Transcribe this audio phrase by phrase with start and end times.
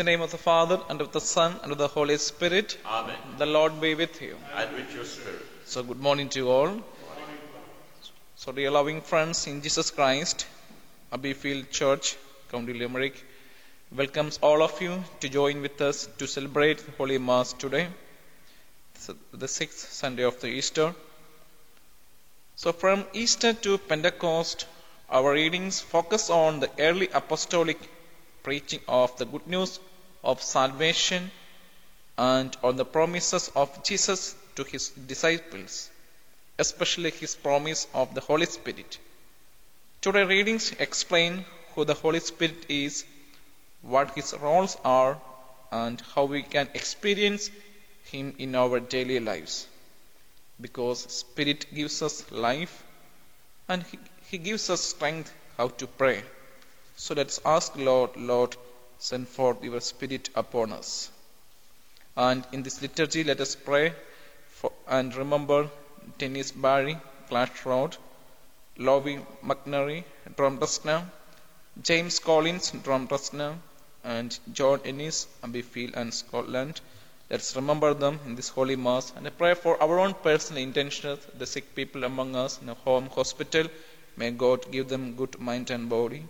[0.00, 2.78] the name of the Father, and of the Son, and of the Holy Spirit.
[2.86, 3.16] Amen.
[3.36, 4.34] The Lord be with you.
[4.56, 5.42] And with your spirit.
[5.66, 6.70] So, good morning to you all.
[8.34, 10.46] So, dear loving friends in Jesus Christ,
[11.12, 12.16] Abbeyfeale Church,
[12.50, 13.22] County Limerick,
[13.94, 17.86] welcomes all of you to join with us to celebrate the Holy Mass today,
[19.34, 20.94] the sixth Sunday of the Easter.
[22.56, 24.64] So, from Easter to Pentecost,
[25.10, 27.78] our readings focus on the early apostolic
[28.42, 29.78] preaching of the good news
[30.22, 31.30] of salvation
[32.18, 35.90] and on the promises of Jesus to his disciples,
[36.58, 38.98] especially his promise of the Holy Spirit.
[40.00, 43.04] Today, readings explain who the Holy Spirit is,
[43.82, 45.18] what his roles are,
[45.72, 47.50] and how we can experience
[48.04, 49.66] him in our daily lives.
[50.60, 52.82] Because Spirit gives us life
[53.68, 53.98] and he,
[54.30, 56.22] he gives us strength how to pray.
[56.96, 58.56] So let's ask Lord, Lord,
[59.00, 61.10] send forth your Spirit upon us.
[62.16, 63.94] And in this liturgy, let us pray
[64.50, 65.70] for, and remember
[66.18, 67.96] Dennis Barry, Clash Road,
[68.76, 70.04] Lovie McNary,
[70.36, 71.04] Dromtrasna,
[71.82, 73.56] James Collins, Dromtrasna,
[74.04, 76.80] and John Ennis, Abbeyfeale and Scotland.
[77.30, 81.46] Let's remember them in this Holy Mass and pray for our own personal intentions, the
[81.46, 83.66] sick people among us in a home hospital.
[84.16, 86.24] May God give them good mind and body,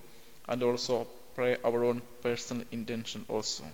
[0.46, 3.64] and also pray our own personal intention also.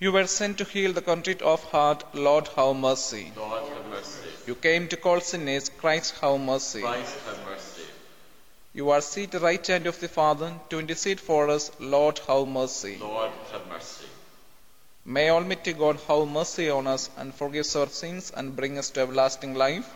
[0.00, 3.32] You were sent to heal the contrite of heart, Lord, have mercy.
[3.36, 4.28] Lord, have mercy.
[4.46, 6.82] You came to call sinners, Christ, have mercy.
[6.82, 7.82] Christ, have mercy.
[8.72, 12.98] You are seated right hand of the Father to intercede for us, Lord, have mercy.
[13.00, 14.07] Lord, have mercy.
[15.16, 19.00] May Almighty God have mercy on us and forgive our sins and bring us to
[19.00, 19.88] everlasting life.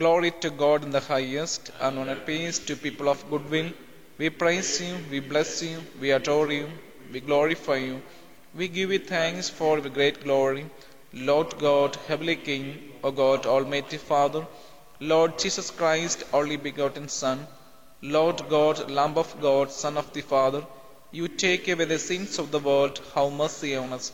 [0.00, 3.70] Glory to God in the highest, and on earth peace to people of good will.
[4.18, 6.66] We praise you, we bless you, we adore you,
[7.12, 8.02] we glorify you.
[8.52, 10.66] We give you thanks for the great glory.
[11.12, 12.66] Lord God, Heavenly King,
[13.04, 14.44] O God, Almighty Father,
[14.98, 17.46] Lord Jesus Christ, only begotten Son,
[18.02, 20.64] Lord God, Lamb of God, Son of the Father,
[21.12, 24.12] you take away the sins of the world, have mercy on us.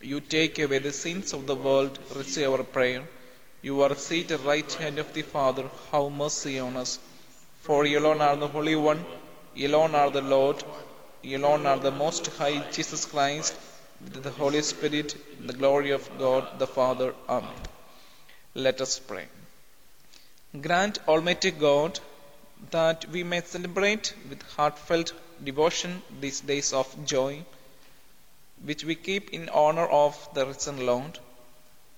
[0.00, 3.02] You take away the sins of the world, receive our prayer.
[3.62, 6.98] You are seated right hand of the Father, have mercy on us.
[7.62, 9.04] For you alone are the Holy One,
[9.54, 10.62] you alone are the Lord,
[11.22, 13.54] you alone are the Most High Jesus Christ,
[14.02, 15.16] with the Holy Spirit,
[15.46, 17.14] the glory of God the Father.
[17.28, 17.50] Amen.
[18.54, 19.24] Let us pray.
[20.60, 21.98] Grant, Almighty God,
[22.70, 25.12] that we may celebrate with heartfelt
[25.42, 27.44] devotion these days of joy,
[28.64, 31.18] which we keep in honor of the risen Lord,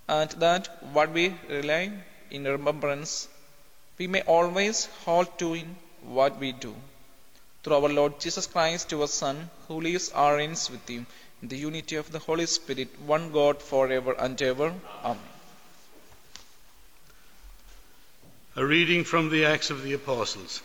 [0.08, 1.93] and that what we rely
[2.31, 3.28] in remembrance,
[3.99, 6.75] we may always hold to in what we do.
[7.62, 11.05] Through our Lord Jesus Christ, your Son, who lives and reigns with you
[11.43, 14.72] in the unity of the Holy Spirit, one God forever and ever.
[15.05, 15.19] Amen.
[18.55, 20.62] A reading from the Acts of the Apostles.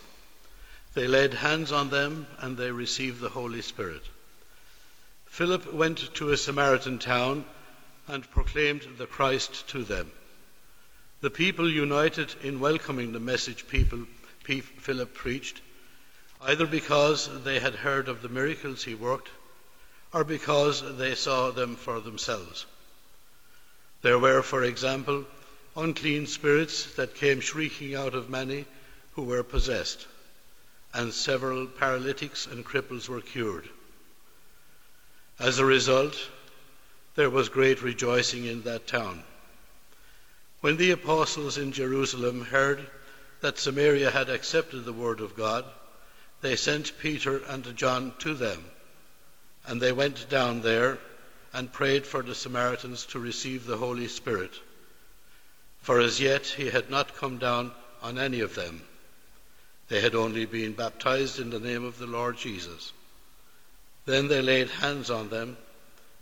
[0.94, 4.02] They laid hands on them and they received the Holy Spirit.
[5.26, 7.46] Philip went to a Samaritan town
[8.06, 10.12] and proclaimed the Christ to them.
[11.22, 14.06] The people united in welcoming the message people,
[14.44, 15.62] Philip preached,
[16.42, 19.30] either because they had heard of the miracles he worked
[20.12, 22.66] or because they saw them for themselves.
[24.02, 25.24] There were, for example,
[25.74, 28.66] unclean spirits that came shrieking out of many
[29.12, 30.06] who were possessed,
[30.94, 33.68] and several paralytics and cripples were cured.
[35.38, 36.16] As a result,
[37.14, 39.24] there was great rejoicing in that town.
[40.60, 42.86] When the apostles in Jerusalem heard
[43.40, 45.64] that Samaria had accepted the word of God,
[46.40, 48.64] they sent Peter and John to them,
[49.66, 50.98] and they went down there
[51.52, 54.58] and prayed for the Samaritans to receive the Holy Spirit
[55.82, 57.72] for as yet he had not come down
[58.02, 58.82] on any of them.
[59.88, 62.92] They had only been baptized in the name of the Lord Jesus.
[64.04, 65.56] Then they laid hands on them,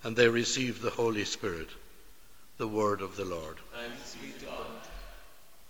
[0.03, 1.69] and they received the Holy Spirit,
[2.59, 3.57] the word of the Lord.
[3.73, 4.67] Thanks be to God.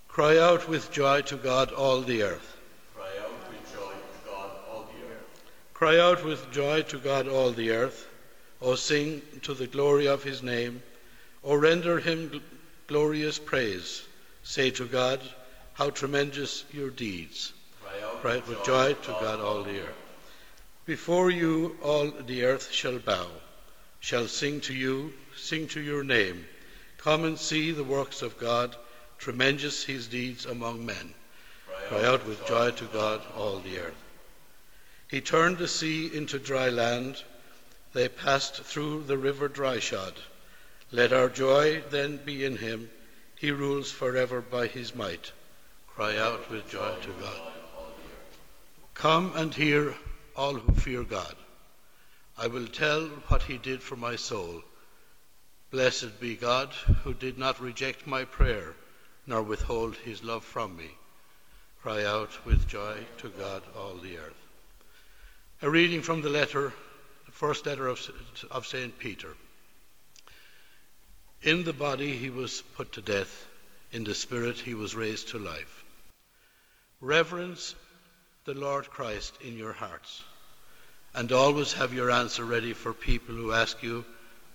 [0.09, 2.57] Cry out with joy to God, all the earth.
[2.97, 5.43] Cry out with joy to God, all the earth.
[5.75, 8.07] Cry out with joy to God, all the earth.
[8.63, 10.83] O sing to the glory of his name.
[11.45, 12.43] O render him gl-
[12.87, 14.03] glorious praise.
[14.43, 15.21] Say to God,
[15.75, 17.53] How tremendous your deeds.
[18.23, 19.97] Out with joy to God, all the earth.
[20.85, 23.27] Before you all the earth shall bow,
[23.99, 26.47] shall sing to you, sing to your name,
[26.99, 28.77] Come and see the works of God,
[29.17, 31.15] tremendous his deeds among men.
[31.89, 33.95] Cry out with joy to God, all the earth.
[35.09, 37.23] He turned the sea into dry land.
[37.95, 40.13] They passed through the river dryshod.
[40.93, 42.91] Let our joy then be in him.
[43.37, 45.33] He rules forever by his might.
[45.89, 47.60] Cry out with joy to God.
[49.01, 49.95] Come and hear,
[50.37, 51.35] all who fear God.
[52.37, 54.63] I will tell what he did for my soul.
[55.71, 56.69] Blessed be God,
[57.03, 58.75] who did not reject my prayer,
[59.27, 60.91] nor withhold his love from me.
[61.81, 64.43] Cry out with joy to God, all the earth.
[65.63, 66.71] A reading from the letter,
[67.25, 67.99] the first letter of,
[68.51, 68.99] of St.
[68.99, 69.35] Peter.
[71.41, 73.47] In the body he was put to death,
[73.93, 75.85] in the spirit he was raised to life.
[77.01, 77.75] Reverence
[78.47, 80.23] the Lord Christ in your hearts,
[81.15, 84.05] and always have your answer ready for people who ask you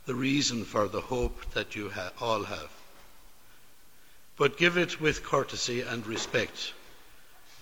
[0.07, 2.69] the reason for the hope that you ha- all have.
[4.37, 6.73] But give it with courtesy and respect,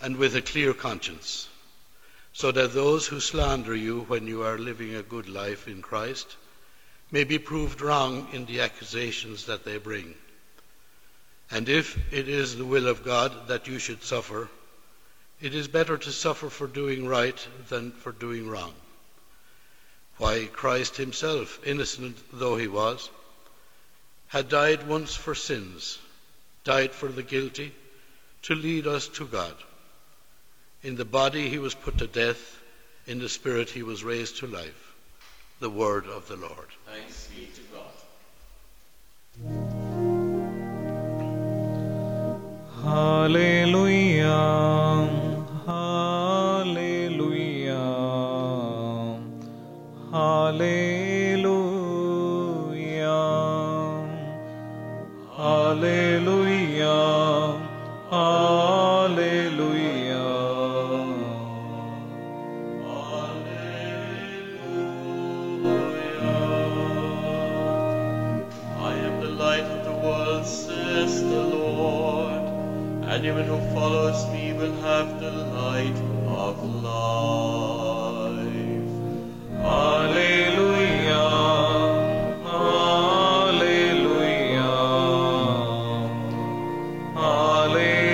[0.01, 1.49] and with a clear conscience,
[2.31, 6.37] so that those who slander you when you are living a good life in Christ
[7.11, 10.15] may be proved wrong in the accusations that they bring.
[11.51, 14.49] And if it is the will of God that you should suffer,
[15.43, 18.73] it is better to suffer for doing right than for doing wrong.
[20.17, 23.09] Why, Christ himself, innocent though he was,
[24.29, 25.99] had died once for sins,
[26.63, 27.73] died for the guilty,
[28.43, 29.53] to lead us to God.
[30.81, 32.57] In the body he was put to death,
[33.05, 34.93] in the spirit he was raised to life.
[35.59, 36.69] The word of the Lord.
[36.85, 37.91] Thanks be to God.
[42.81, 43.92] Hallelujah.
[74.63, 75.99] Will have the light
[76.43, 78.43] of life.
[79.61, 81.31] Hallelujah.
[82.51, 83.57] Hallelujah.
[87.23, 88.13] Hallelujah.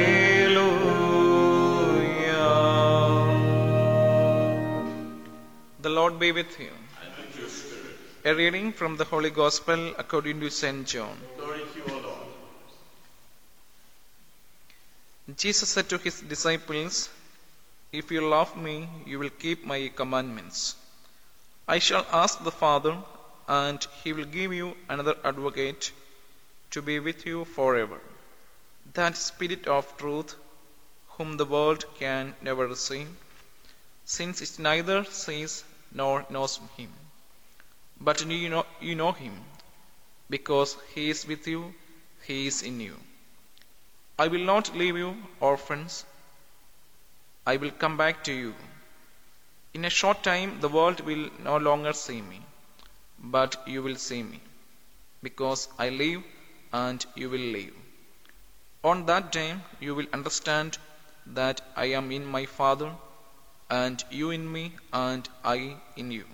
[5.84, 6.72] The Lord be with you.
[7.03, 7.96] And with your spirit.
[8.25, 10.88] A reading from the Holy Gospel according to St.
[10.88, 11.15] John.
[11.38, 12.15] Glory to you, O Lord.
[15.39, 17.08] Jesus said to his disciples,
[17.93, 20.75] If you love me, you will keep my commandments.
[21.65, 22.98] I shall ask the Father,
[23.48, 25.93] and he will give you another advocate
[26.72, 28.01] to be with you forever.
[28.96, 30.36] That Spirit of truth,
[31.12, 33.08] whom the world can never see,
[34.03, 36.91] since it neither sees nor knows him.
[38.01, 39.39] But you know, you know him,
[40.29, 41.74] because he is with you,
[42.24, 42.98] he is in you.
[44.23, 45.09] I will not leave you
[45.39, 46.05] orphans.
[47.51, 48.53] I will come back to you.
[49.73, 52.41] In a short time, the world will no longer see me,
[53.38, 54.41] but you will see me,
[55.23, 56.21] because I live
[56.73, 57.73] and you will live.
[58.83, 60.77] On that day, you will understand
[61.39, 62.91] that I am in my Father,
[63.69, 66.25] and you in me, and I in you.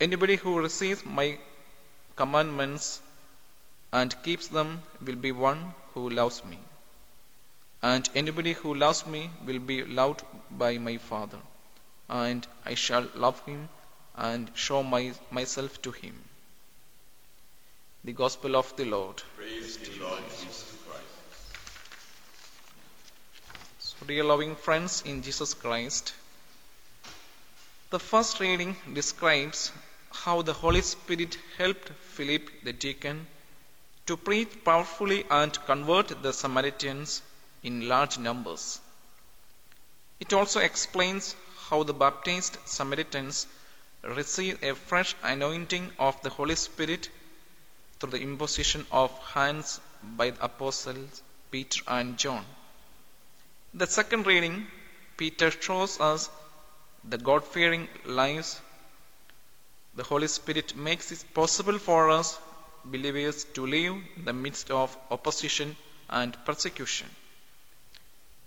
[0.00, 1.38] Anybody who receives my
[2.14, 3.00] commandments
[3.92, 6.58] and keeps them will be one who loves me.
[7.82, 11.38] And anybody who loves me will be loved by my Father,
[12.08, 13.68] and I shall love him
[14.16, 16.14] and show my, myself to him.
[18.04, 19.22] The Gospel of the Lord.
[19.36, 21.06] Praise to you, Lord Jesus Christ.
[23.78, 26.14] So, dear loving friends in Jesus Christ,
[27.90, 29.70] the first reading describes
[30.10, 33.26] how the Holy Spirit helped Philip the deacon
[34.06, 37.22] to preach powerfully and convert the Samaritans
[37.62, 38.80] in large numbers.
[40.20, 41.34] It also explains
[41.68, 43.46] how the baptized Samaritans
[44.02, 47.08] receive a fresh anointing of the Holy Spirit
[47.98, 52.44] through the imposition of hands by the apostles Peter and John.
[53.74, 54.66] The second reading,
[55.16, 56.28] Peter shows us
[57.04, 58.60] the God fearing lives
[59.94, 62.38] the Holy Spirit makes it possible for us
[62.84, 65.76] believers to live in the midst of opposition
[66.08, 67.08] and persecution.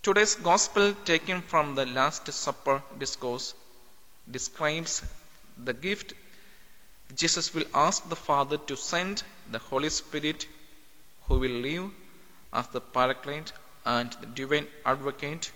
[0.03, 3.53] Today's Gospel, taken from the Last Supper discourse,
[4.29, 5.03] describes
[5.57, 6.13] the gift
[7.13, 10.47] Jesus will ask the Father to send the Holy Spirit
[11.27, 11.91] who will live
[12.51, 13.51] as the Paraclete
[13.85, 15.51] and the divine advocate.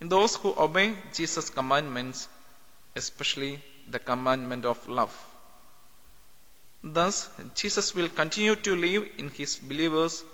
[0.00, 2.28] In those who obey Jesus' commandments,
[2.94, 5.14] especially the commandment of love.
[6.82, 10.24] Thus, Jesus will continue to live in his believers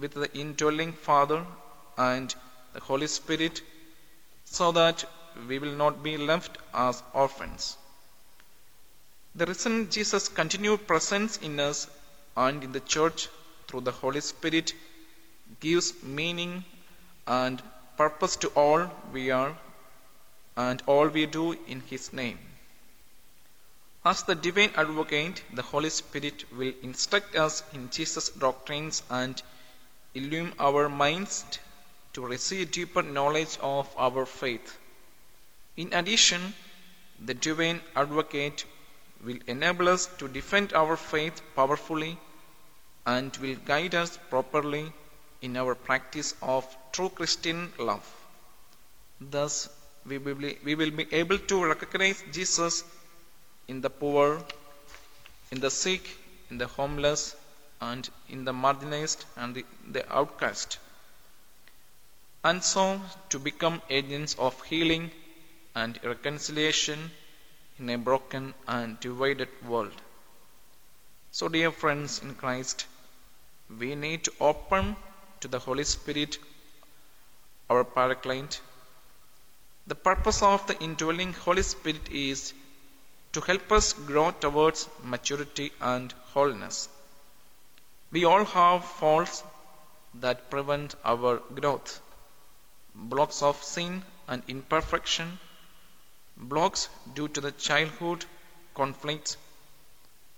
[0.00, 1.46] with the indwelling Father
[1.96, 2.34] and
[2.74, 3.62] the Holy Spirit
[4.44, 5.04] so that
[5.48, 7.76] we will not be left as orphans.
[9.34, 11.88] The risen Jesus' continued presence in us
[12.36, 13.28] and in the church
[13.66, 14.74] through the Holy Spirit
[15.60, 16.64] gives meaning
[17.26, 17.62] and
[17.96, 19.56] purpose to all we are
[20.56, 22.38] and all we do in His name.
[24.06, 29.42] As the divine advocate, the Holy Spirit will instruct us in Jesus' doctrines and
[30.14, 31.44] illumine our minds
[32.12, 34.78] to receive deeper knowledge of our faith.
[35.76, 36.54] In addition,
[37.18, 38.64] the divine advocate
[39.24, 42.16] will enable us to defend our faith powerfully
[43.06, 44.92] and will guide us properly
[45.42, 48.08] in our practice of true Christian love.
[49.20, 49.68] Thus,
[50.06, 50.36] we will
[50.92, 52.84] be, able to recognize Jesus
[53.68, 54.42] in the poor,
[55.50, 56.08] in the sick,
[56.50, 57.34] in the homeless,
[57.80, 60.78] and in the marginalized and the, the outcast.
[62.44, 65.10] And so to become agents of healing
[65.74, 67.10] and reconciliation
[67.78, 70.00] in a broken and divided world.
[71.32, 72.86] So, dear friends in Christ,
[73.78, 74.96] we need to open
[75.40, 76.38] to the Holy Spirit
[77.68, 78.60] our Paraclete.
[79.86, 82.54] The purpose of the indwelling Holy Spirit is
[83.36, 86.88] to help us grow towards maturity and wholeness.
[88.10, 89.42] We all have faults
[90.22, 92.00] that prevent our growth,
[92.94, 95.38] blocks of sin and imperfection,
[96.36, 98.24] blocks due to the childhood
[98.74, 99.36] conflicts,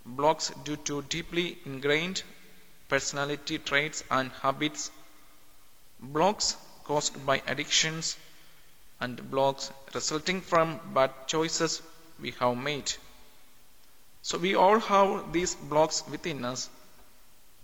[0.04, 2.24] blocks due to deeply ingrained
[2.88, 4.90] personality traits and habits,
[6.00, 8.16] blocks caused by addictions,
[8.98, 11.80] and blocks resulting from bad choices
[12.20, 12.92] we have made.
[14.22, 16.68] So we all have these blocks within us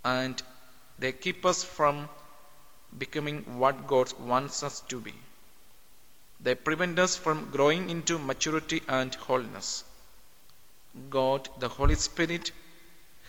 [0.03, 0.41] and
[0.99, 2.09] they keep us from
[2.97, 5.13] becoming what God wants us to be.
[6.39, 9.83] They prevent us from growing into maturity and holiness.
[11.09, 12.51] God, the Holy Spirit,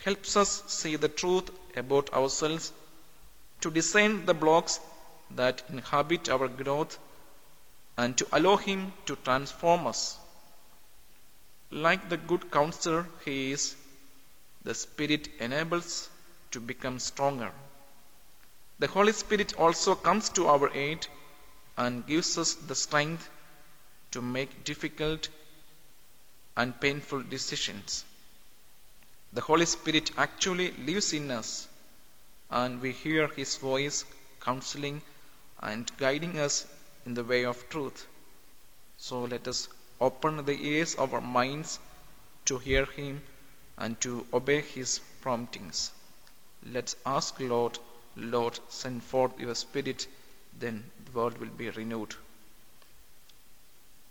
[0.05, 2.73] helps us see the truth about ourselves
[3.61, 4.79] to discern the blocks
[5.31, 6.99] that inhabit our growth
[7.97, 10.19] and to allow Him to transform us.
[11.71, 13.75] Like the good counselor He is,
[14.63, 16.09] the Spirit enables
[16.53, 17.53] to become stronger.
[18.79, 21.07] The Holy Spirit also comes to our aid
[21.77, 23.29] and gives us the strength
[24.13, 25.29] to make difficult
[26.57, 28.05] and painful decisions.
[29.33, 31.69] The Holy Spirit actually lives in us,
[32.51, 34.05] and we hear His voice
[34.41, 35.03] counseling
[35.61, 36.67] and guiding us
[37.05, 38.07] in the way of truth.
[38.99, 39.69] So let us
[40.01, 41.79] open the ears of our minds
[42.47, 43.23] to hear Him
[43.79, 45.91] and to obey His promptings.
[46.73, 47.79] Let's ask Lord,
[48.17, 50.07] Lord, send forth your Spirit,
[50.59, 52.15] then the world will be renewed.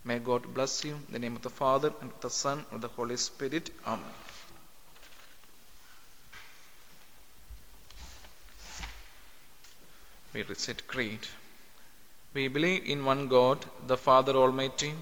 [0.04, 0.94] May God bless you.
[0.94, 3.70] In the name of the Father, and of the Son, and of the Holy Spirit.
[3.84, 4.04] Amen.
[10.32, 11.26] We recite Creed.
[12.34, 14.92] We believe in one God, the Father Almighty,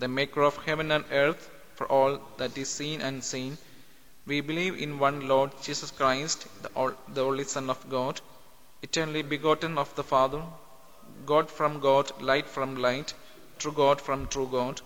[0.00, 3.58] the maker of heaven and earth, for all that is seen and unseen.
[4.26, 8.20] We believe in one Lord Jesus Christ, the, the only Son of God,
[8.82, 10.42] eternally begotten of the Father,
[11.26, 13.12] God from God, light from light,
[13.58, 14.80] true God from true God,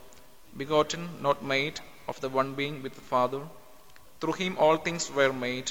[0.56, 1.78] begotten, not made,
[2.08, 3.42] of the one being with the Father.
[4.20, 5.70] Through him all things were made.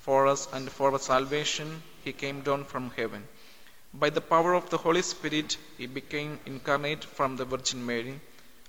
[0.00, 3.28] For us and for our salvation he came down from heaven.
[3.92, 8.20] By the power of the Holy Spirit he became incarnate from the Virgin Mary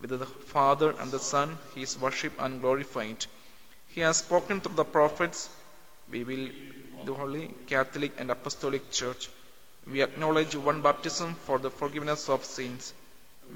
[0.00, 3.26] with the Father and the Son, He is worshipped and glorified.
[3.88, 5.48] He has spoken through the prophets.
[6.10, 6.48] We will
[7.04, 9.28] the Holy Catholic and Apostolic Church.
[9.90, 12.92] We acknowledge one baptism for the forgiveness of sins.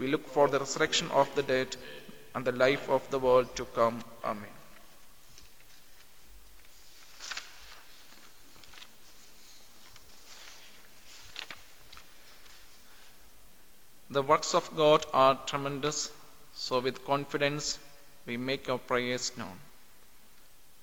[0.01, 1.77] We look for the resurrection of the dead
[2.35, 4.03] and the life of the world to come.
[4.25, 4.49] Amen.
[14.11, 16.11] The works of God are tremendous
[16.55, 17.79] so with confidence
[18.27, 19.59] we make our prayers known.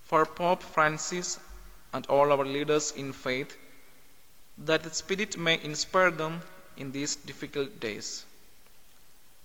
[0.04, 1.40] For Pope Francis
[1.94, 3.56] and all our leaders in faith,
[4.58, 6.42] that the Spirit may inspire them
[6.78, 8.26] in these difficult days.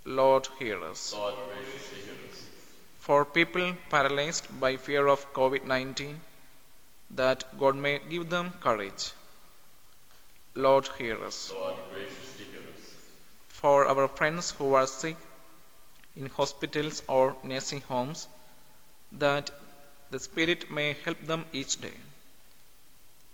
[0.04, 1.12] Lord, hear us.
[1.12, 2.46] God graciously hear us.
[2.98, 6.20] For people paralyzed by fear of COVID 19,
[7.12, 9.12] that God may give them courage.
[10.54, 11.52] Lord, hear us.
[11.52, 12.94] God graciously hear us.
[13.48, 15.16] For our friends who are sick
[16.16, 18.28] in hospitals or nursing homes,
[19.12, 19.50] that
[20.10, 21.94] the Spirit may help them each day.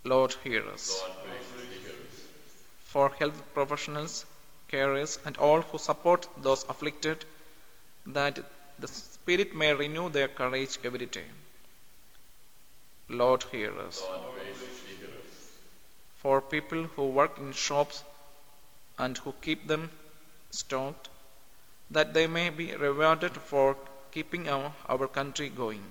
[0.04, 1.00] Lord, hear us.
[1.00, 2.20] God graciously hear us.
[2.84, 4.24] For health professionals,
[4.70, 7.24] carers, and all who support those afflicted,
[8.06, 8.38] that
[8.78, 11.26] the Spirit may renew their courage every day.
[13.08, 14.00] Lord, hear us.
[14.00, 15.50] God hear us.
[16.16, 18.02] For people who work in shops
[18.98, 19.90] and who keep them
[20.50, 21.08] stocked,
[21.90, 23.76] that they may be rewarded for
[24.12, 25.82] keeping our, our country going.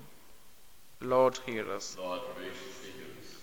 [1.02, 1.96] Lord, hear us.
[1.96, 3.36] God graciously hear us.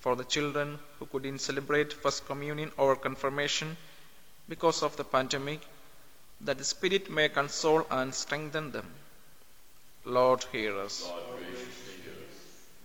[0.00, 3.76] For the children who couldn't celebrate First Communion or Confirmation
[4.48, 5.60] because of the pandemic,
[6.40, 8.86] that the Spirit may console and strengthen them.
[10.04, 11.02] Lord, hear us.
[11.02, 12.36] God graciously hear us.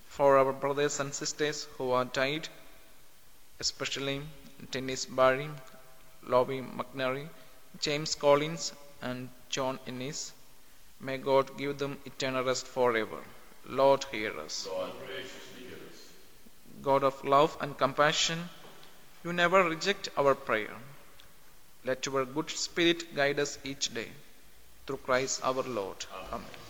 [0.09, 2.47] For our brothers and sisters who are died,
[3.59, 4.21] especially
[4.71, 5.49] Dennis Barry,
[6.27, 7.27] Lovie McNary,
[7.79, 10.33] James Collins, and John Innes,
[10.99, 13.19] may God give them eternal rest forever.
[13.65, 14.67] Lord, hear us.
[14.69, 15.99] God graciously hear us.
[16.81, 18.49] God of love and compassion,
[19.23, 20.75] you never reject our prayer.
[21.85, 24.07] Let your good spirit guide us each day.
[24.85, 26.05] Through Christ our Lord.
[26.31, 26.66] Amen.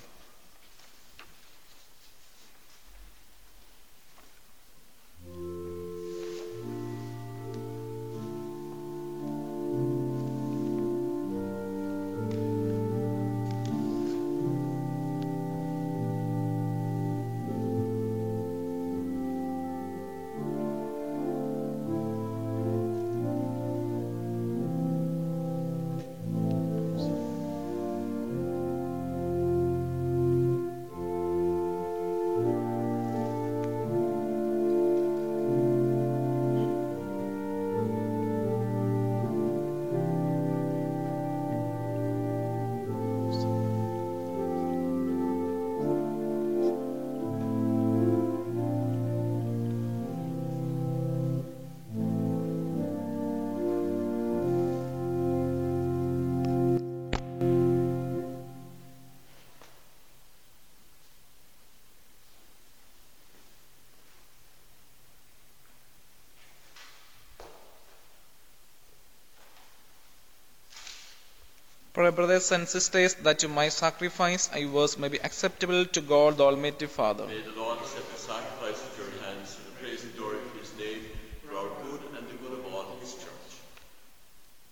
[72.08, 76.46] Pray, brothers and sisters, that my sacrifice I was may be acceptable to God the
[76.46, 77.26] Almighty Father.
[77.28, 80.54] May the Lord accept the sacrifice at your hands for the praise and glory of
[80.58, 81.02] his name,
[81.44, 83.52] for our good and the good of all his church.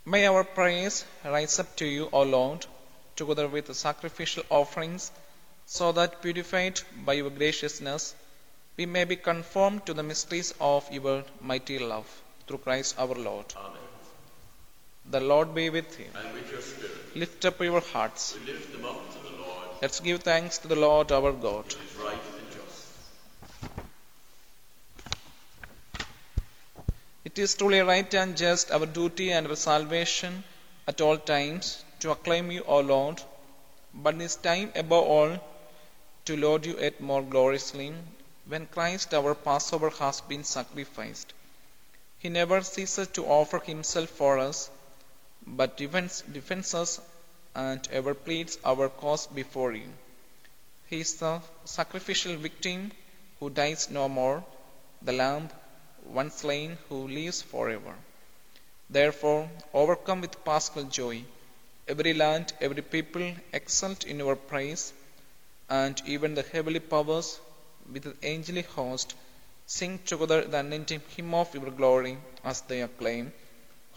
[0.06, 2.65] May our praise rise up to you, O Lord,
[3.17, 5.12] together with the sacrificial offerings,
[5.65, 8.15] so that purified by your graciousness,
[8.78, 12.08] we may be conformed to the mysteries of your mighty love.
[12.48, 13.54] Through Christ our Lord.
[13.58, 13.85] Amen.
[15.15, 16.08] The Lord be with you.
[16.13, 18.36] And with your spirit, Lift up your hearts.
[18.38, 21.71] we lift them up to the Lord, Let's give thanks to the Lord our God.
[21.71, 22.88] who is right and just.
[27.23, 30.43] It is truly right and just, our duty and our salvation
[30.86, 33.21] at all times, to acclaim you, O Lord,
[33.93, 35.38] but this time above all,
[36.25, 37.93] to laud you yet more gloriously,
[38.47, 41.34] when Christ our Passover has been sacrificed.
[42.19, 44.69] He never ceases to offer himself for us,
[45.47, 46.99] but defends, defends us
[47.55, 49.88] and ever pleads our cause before you.
[50.88, 52.91] He is the sacrificial victim
[53.39, 54.43] who dies no more,
[55.01, 55.49] the Lamb
[56.05, 57.95] once slain who lives forever.
[58.89, 61.23] Therefore, overcome with paschal joy,
[61.88, 64.93] every land, every people exult in your praise,
[65.69, 67.39] and even the heavenly powers
[67.91, 69.15] with the angelic host
[69.65, 73.34] sing together the unending hymn of your glory as they acclaim,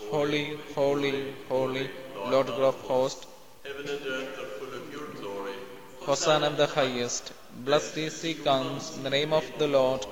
[0.07, 3.27] Holy, holy, holy, Lord God of hosts,
[3.63, 5.53] Heaven and earth are full of your glory.
[6.01, 7.33] Hosanna in the highest.
[7.65, 10.07] Blessed is he comes in the name of the Lord.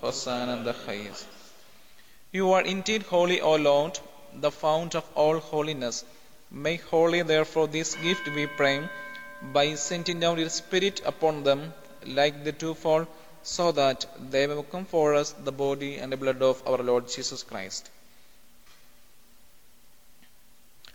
[0.00, 1.26] Hosanna in the highest.
[2.30, 3.98] You are indeed holy, O Lord,
[4.32, 6.04] the fount of all holiness.
[6.50, 8.88] Make holy, therefore, this gift, we pray,
[9.42, 11.74] by sending down your Spirit upon them,
[12.06, 13.06] like the twofold,
[13.42, 17.08] so that they may become for us the body and the blood of our Lord
[17.08, 17.90] Jesus Christ.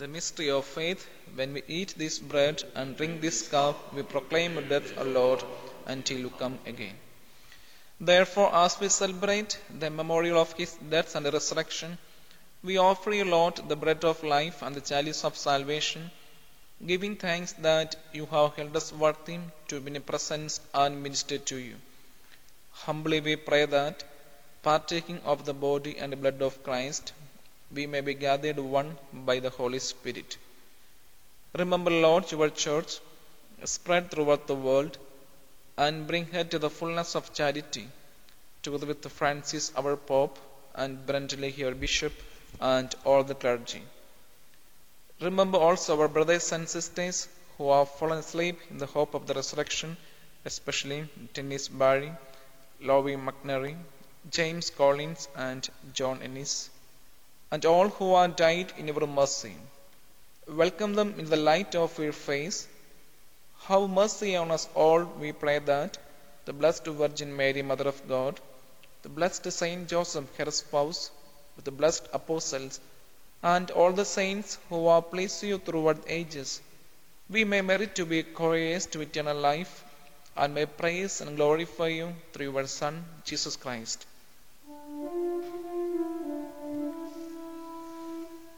[0.00, 1.06] The mystery of faith.
[1.34, 5.42] When we eat this bread and drink this cup, we proclaim death, O Lord,
[5.84, 6.96] until you come again.
[8.00, 11.98] Therefore, as we celebrate the memorial of his death and resurrection,
[12.64, 16.10] we offer you, Lord, the bread of life and the chalice of salvation,
[16.86, 21.56] giving thanks that you have held us worthy to be in presence and minister to
[21.56, 21.76] you.
[22.72, 24.02] Humbly we pray that,
[24.62, 27.12] partaking of the body and blood of Christ,
[27.72, 30.36] we may be gathered one by the Holy Spirit.
[31.56, 32.98] Remember, Lord, your church
[33.64, 34.98] spread throughout the world
[35.76, 37.88] and bring her to the fullness of charity,
[38.62, 40.38] together with Francis, our Pope,
[40.74, 42.12] and Brendan, your Bishop,
[42.60, 43.82] and all the clergy.
[45.20, 49.34] Remember also our brothers and sisters who have fallen asleep in the hope of the
[49.34, 49.96] resurrection,
[50.44, 52.12] especially Dennis Barry,
[52.80, 53.76] Lowie McNary,
[54.30, 56.70] James Collins, and John Ennis
[57.50, 59.54] and all who are died in your mercy.
[60.48, 62.68] Welcome them in the light of your face.
[63.66, 65.98] Have mercy on us all, we pray that
[66.44, 68.40] the Blessed Virgin Mary, Mother of God,
[69.02, 71.10] the Blessed Saint Joseph, her spouse,
[71.56, 72.80] with the blessed apostles,
[73.42, 76.60] and all the saints who have pleased you throughout ages,
[77.28, 79.84] we may merit to be couriers to eternal life,
[80.36, 84.06] and may praise and glorify you through your Son, Jesus Christ.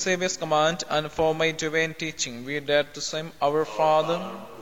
[0.00, 4.16] The Saviour's command and for my divine teaching, we dare to say, Our Father,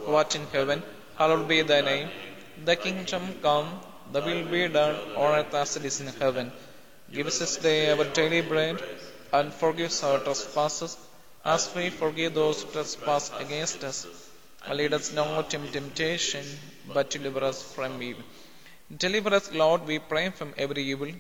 [0.04, 0.82] who art in heaven,
[1.16, 2.08] hallowed be thy name.
[2.64, 3.68] Thy kingdom come,
[4.12, 6.50] thy will be done on earth as it is in heaven.
[7.12, 8.82] Give us this day our daily bread,
[9.32, 10.98] and forgive us our trespasses,
[11.44, 14.08] as we forgive those who trespass against us.
[14.66, 16.44] And lead us not into temptation,
[16.92, 18.24] but deliver us from evil.
[19.06, 21.12] Deliver us, Lord, we pray, from every evil.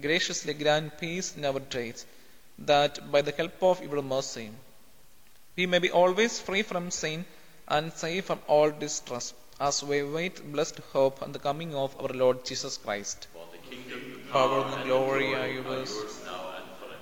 [0.00, 2.06] Graciously grant peace in our days,
[2.58, 4.50] that by the help of your mercy,
[5.56, 7.24] we may be always free from sin
[7.68, 12.08] and safe from all distress, as we wait blessed hope and the coming of our
[12.08, 13.28] Lord Jesus Christ.
[13.32, 15.94] For the kingdom, Power and glory are yours.
[16.24, 16.96] now and forever.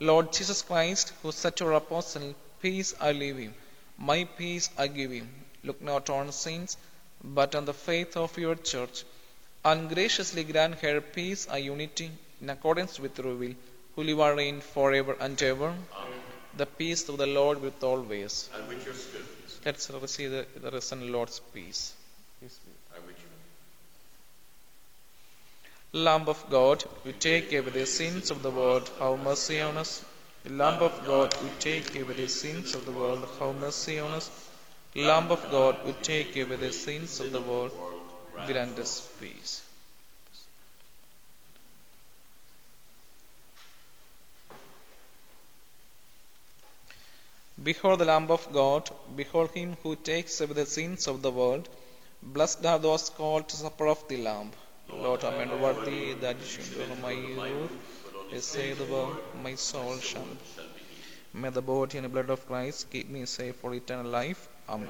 [0.00, 3.52] Lord Jesus Christ, who said to your apostle, Peace I leave you,
[3.98, 5.26] my peace I give you.
[5.64, 6.76] Look not on sins,
[7.22, 9.04] but on the faith of your church,
[9.64, 13.54] and graciously grant her peace and unity in accordance with your will,
[13.94, 15.74] who live and reign forever and ever.
[16.56, 18.48] The peace of the Lord with always.
[18.54, 19.26] And with your spirit.
[19.64, 21.94] Let's receive the, the risen Lord's peace.
[22.40, 22.48] You.
[25.94, 30.02] Lamb of God, you take away the sins of the world, have mercy on us.
[30.46, 34.30] Lamb of God, you take away the sins of the world, have mercy on us.
[34.94, 37.72] Lamb of God, you take away the sins of the world,
[38.46, 39.62] grant us peace.
[47.62, 51.68] Behold the Lamb of God, behold him who takes away the sins of the world.
[52.22, 54.50] Blessed are those called to supper of the Lamb.
[54.88, 57.12] Lord, I am not worthy that you should enter my.
[58.32, 60.26] Yes, say the word, my soul shall.
[61.34, 64.48] May the body and blood of Christ keep me safe for eternal life.
[64.68, 64.88] Amen.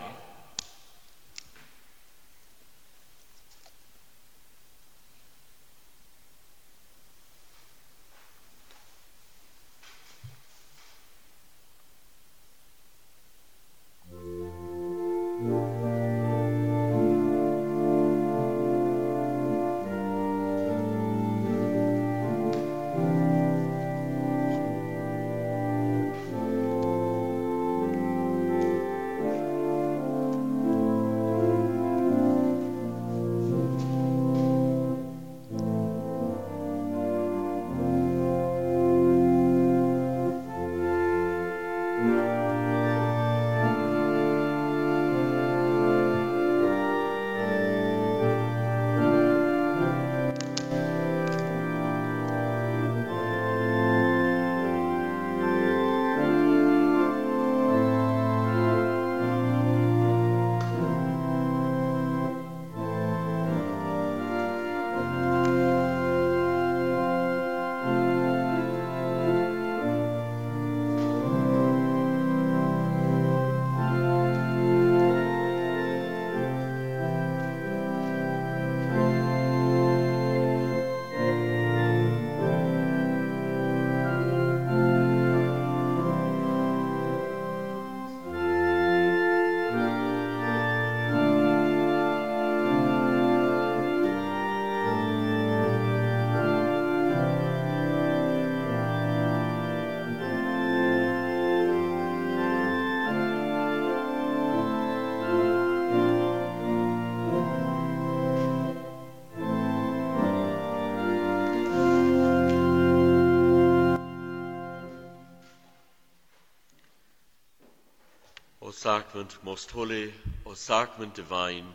[119.12, 120.10] Sacrament most holy,
[120.46, 121.66] O sacrament divine,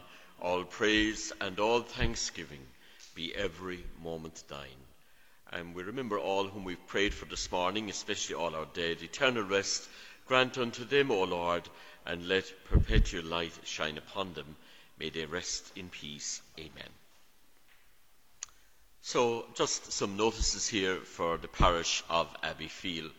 [0.42, 2.66] all praise and all thanksgiving
[3.14, 4.82] be every moment thine.
[5.52, 9.04] And we remember all whom we've prayed for this morning, especially all our dead.
[9.04, 9.88] Eternal rest
[10.26, 11.62] grant unto them, O Lord,
[12.08, 14.56] and let perpetual light shine upon them.
[14.98, 16.42] May they rest in peace.
[16.58, 16.90] Amen.
[19.04, 23.12] So, just some notices here for the parish of Abbeyfeale.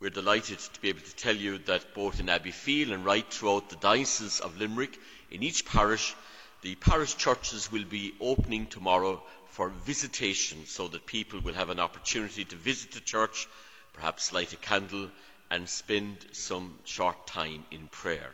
[0.00, 3.68] We're delighted to be able to tell you that both in Abbeyfeale and right throughout
[3.68, 4.98] the Diocese of Limerick,
[5.30, 6.14] in each parish,
[6.62, 11.80] the parish churches will be opening tomorrow for visitation so that people will have an
[11.80, 13.46] opportunity to visit the church,
[13.92, 15.10] perhaps light a candle,
[15.50, 18.30] and spend some short time in prayer.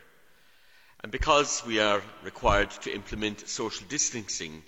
[1.01, 4.63] And because we are required to implement social distancing,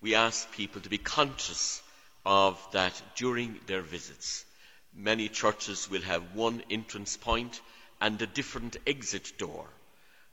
[0.00, 1.82] we ask people to be conscious
[2.24, 4.44] of that during their visits.
[4.96, 7.60] Many churches will have one entrance point
[8.00, 9.68] and a different exit door.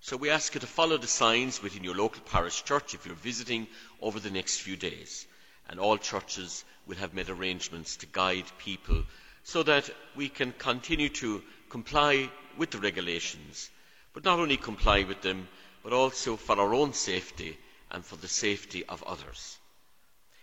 [0.01, 3.15] So we ask you to follow the signs within your local parish church if you're
[3.15, 3.67] visiting
[4.01, 5.27] over the next few days.
[5.69, 9.03] And all churches will have made arrangements to guide people
[9.43, 13.69] so that we can continue to comply with the regulations,
[14.13, 15.47] but not only comply with them,
[15.83, 17.57] but also for our own safety
[17.89, 19.57] and for the safety of others.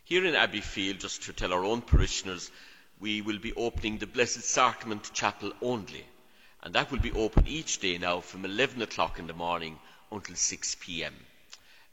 [0.04, 2.50] Here in Abbeyfeale, just to tell our own parishioners,
[3.01, 6.05] we will be opening the Blessed Sacrament Chapel only,
[6.63, 9.79] and that will be open each day now from 11 o'clock in the morning
[10.11, 11.15] until 6 p.m.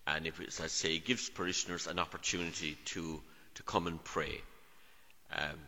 [0.08, 3.22] And it, as I say, gives parishioners an opportunity to,
[3.56, 4.42] to come and pray.
[5.36, 5.60] Um,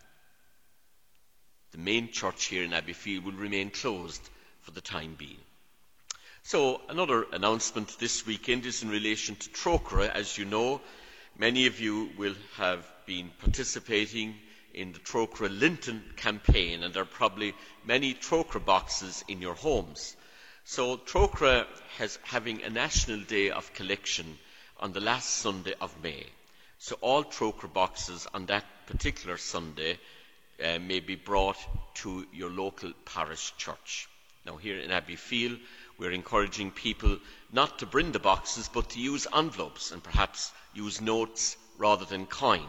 [1.71, 4.27] the main church here in Abbeyfeale will remain closed
[4.61, 5.37] for the time being.
[6.43, 10.09] So, another announcement this weekend is in relation to Trócaire.
[10.09, 10.81] As you know,
[11.37, 14.35] many of you will have been participating
[14.77, 20.15] in the Trócaire Lenten campaign, and there are probably many Trócaire boxes in your homes.
[20.65, 21.65] So, Trócaire
[21.97, 24.37] has having a national day of collection
[24.79, 26.27] on the last Sunday of May.
[26.77, 29.97] So, all Trócaire boxes on that particular Sunday
[30.63, 31.57] uh, may be brought
[31.95, 34.07] to your local parish church.
[34.45, 35.59] Now, here in Abbeyfeale,
[35.97, 37.17] we're encouraging people
[37.51, 42.27] not to bring the boxes but to use envelopes and perhaps use notes rather than
[42.27, 42.67] coin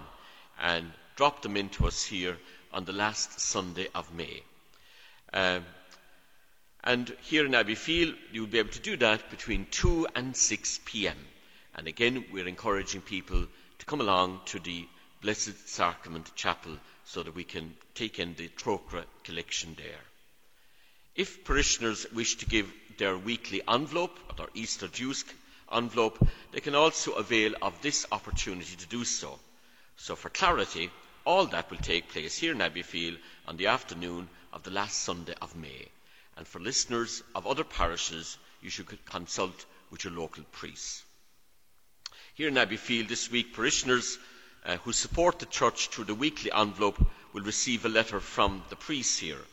[0.59, 2.39] and drop them into us here
[2.73, 4.41] on the last Sunday of May.
[5.33, 5.65] Um,
[6.85, 11.17] and here in Abbeyfeale, you'll be able to do that between 2 and 6 p.m.
[11.75, 13.45] And again, we're encouraging people
[13.81, 14.87] to come along to the
[15.21, 20.05] Blessed Sacrament Chapel so that we can take in the Trócaire collection there.
[21.17, 25.25] If parishioners wish to give their weekly envelope or their Easter dues
[25.73, 29.41] envelope, they can also avail of this opportunity to do so.
[29.97, 30.93] So, for clarity,
[31.29, 35.35] all that will take place here in Abbeyfeale on the afternoon of the last Sunday
[35.43, 35.87] of May.
[36.39, 41.05] And for listeners of other parishes, you should consult with your local priests.
[42.33, 44.17] Here in Abbeyfeale this week, parishioners
[44.65, 46.99] uh, who support the church through the weekly envelope
[47.35, 49.45] will receive a letter from the priests here.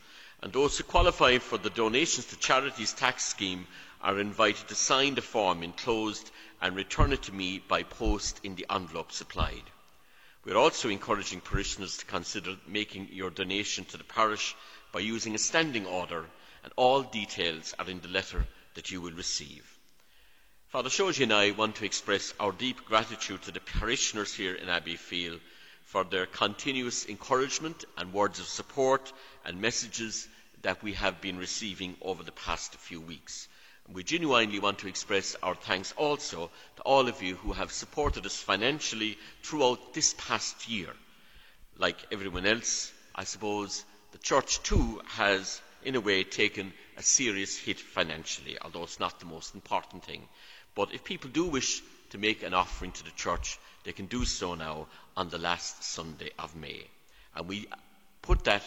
[0.42, 3.66] And those who qualify for the donations to charities tax scheme
[4.00, 6.30] are invited to sign the form enclosed
[6.62, 9.64] and return it to me by post in the envelope supplied.
[10.46, 14.54] We are also encouraging parishioners to consider making your donation to the parish
[14.92, 16.24] by using a standing order,
[16.62, 19.68] and all details are in the letter that you will receive.
[20.68, 24.68] Father Shoji and I want to express our deep gratitude to the parishioners here in
[24.68, 25.40] Abbeyfeale
[25.82, 29.12] for their continuous encouragement and words of support
[29.44, 30.28] and messages
[30.62, 33.48] that we have been receiving over the past few weeks.
[33.92, 38.26] We genuinely want to express our thanks also to all of you who have supported
[38.26, 40.92] us financially throughout this past year.
[41.78, 47.56] Like everyone else, I suppose the Church too has, in a way, taken a serious
[47.56, 50.28] hit financially, although it's not the most important thing.
[50.74, 54.24] But if people do wish to make an offering to the church, they can do
[54.24, 56.86] so now on the last Sunday of May.
[57.36, 57.68] And we
[58.22, 58.62] put that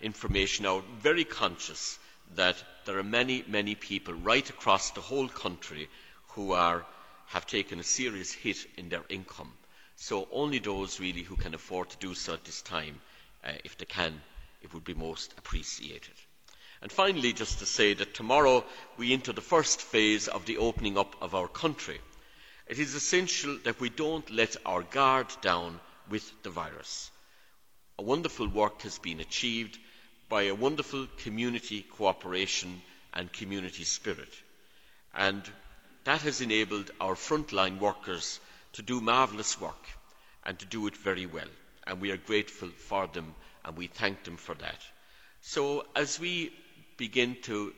[0.00, 1.98] information out very conscious
[2.34, 5.88] that there are many, many people right across the whole country
[6.28, 6.84] who are,
[7.26, 9.52] have taken a serious hit in their income.
[9.96, 13.00] So only those really who can afford to do so at this time,
[13.44, 14.20] uh, if they can,
[14.62, 16.14] it would be most appreciated.
[16.82, 18.64] And finally, just to say that tomorrow
[18.96, 22.00] we enter the first phase of the opening up of our country.
[22.66, 27.10] It is essential that we don't let our guard down with the virus.
[27.98, 29.78] A wonderful work has been achieved
[30.28, 32.80] by a wonderful community cooperation
[33.12, 34.32] and community spirit.
[35.14, 35.42] And
[36.04, 38.40] that has enabled our frontline workers
[38.74, 39.86] to do marvellous work
[40.44, 41.48] and to do it very well.
[41.86, 43.34] And we are grateful for them
[43.64, 44.80] and we thank them for that.
[45.40, 46.52] So as we
[46.96, 47.72] begin to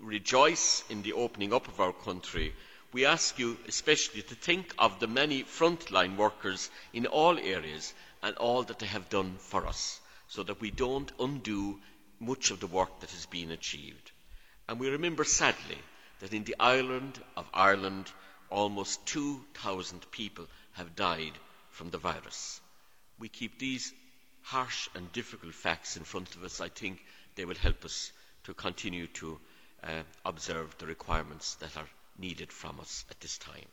[0.00, 2.54] rejoice in the opening up of our country,
[2.92, 8.36] we ask you especially to think of the many frontline workers in all areas and
[8.36, 11.78] all that they have done for us, so that we don't undo
[12.20, 14.12] much of the work that has been achieved.
[14.68, 15.78] And we remember sadly
[16.20, 18.10] that in the island of Ireland,
[18.50, 21.32] almost 2,000 people have died
[21.70, 22.60] from the virus.
[23.18, 23.92] We keep these
[24.42, 26.60] harsh and difficult facts in front of us.
[26.60, 27.00] I think
[27.36, 28.12] they will help us
[28.44, 29.38] to continue to
[29.82, 33.66] uh, observe the requirements that are needed from us at this time.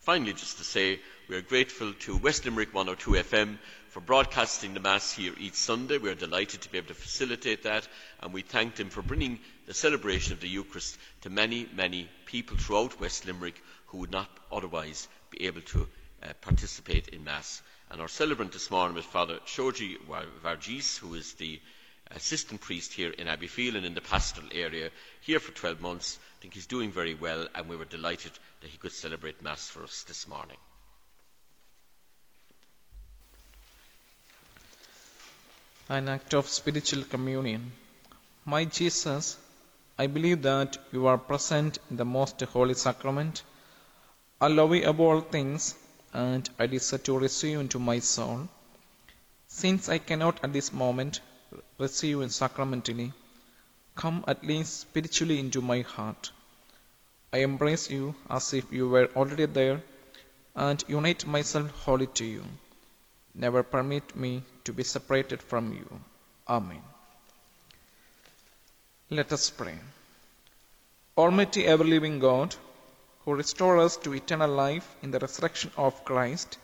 [0.00, 3.58] Finally, just to say, we are grateful to West Limerick 102 FM
[3.96, 5.96] for broadcasting the Mass here each Sunday.
[5.96, 7.88] We are delighted to be able to facilitate that,
[8.20, 12.58] and we thank them for bringing the celebration of the Eucharist to many, many people
[12.58, 15.88] throughout West Limerick who would not otherwise be able to
[16.22, 17.62] uh, participate in Mass.
[17.90, 19.96] And our celebrant this morning is Father Shoji
[20.44, 21.58] Varghese, who is the
[22.10, 24.90] assistant priest here in Abbeyfeale and in the pastoral area,
[25.22, 26.18] here for 12 months.
[26.38, 29.70] I think he's doing very well, and we were delighted that he could celebrate Mass
[29.70, 30.58] for us this morning.
[35.88, 37.70] An act of spiritual communion.
[38.44, 39.36] My Jesus,
[39.96, 43.44] I believe that you are present in the most holy sacrament.
[44.40, 45.76] I love you above all things,
[46.12, 48.48] and I desire to receive you into my soul.
[49.46, 51.20] Since I cannot at this moment
[51.78, 53.12] receive you sacramentally,
[53.94, 56.32] come at least spiritually into my heart.
[57.32, 59.84] I embrace you as if you were already there
[60.56, 62.44] and unite myself wholly to you.
[63.36, 66.00] Never permit me to be separated from you.
[66.48, 66.82] Amen.
[69.10, 69.78] Let us pray.
[71.16, 72.54] Almighty ever living God,
[73.24, 76.58] who restore us to eternal life in the resurrection of Christ,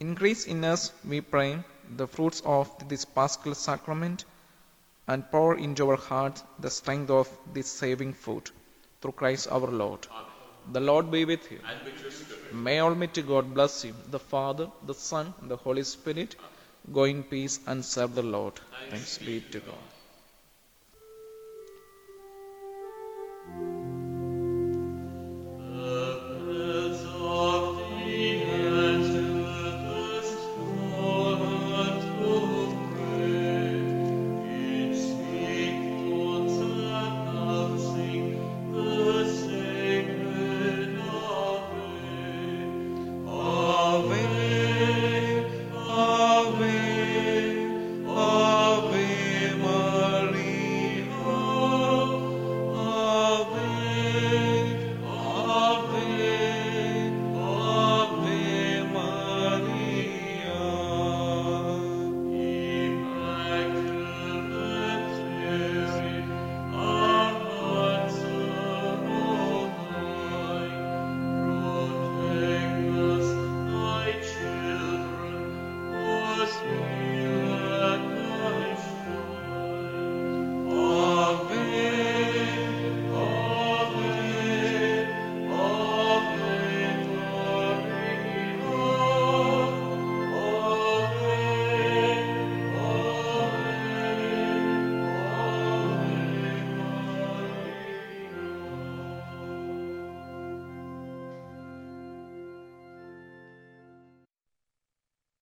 [0.00, 1.58] increase in us, we pray,
[1.96, 4.24] the fruits of this paschal sacrament
[5.06, 8.50] and pour into our hearts the strength of this saving food
[9.00, 10.06] through Christ our Lord.
[10.72, 11.60] The Lord be with you.
[12.52, 16.36] May Almighty God bless you, the Father, the Son, and the Holy Spirit.
[16.92, 18.54] Go in peace and serve the Lord.
[18.90, 19.97] Thanks be to God.